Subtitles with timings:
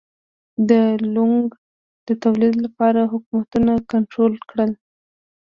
[0.69, 0.71] د
[1.13, 1.57] لونګو
[2.07, 4.71] د تولید لپاره حکومتونه کنټرول کړل.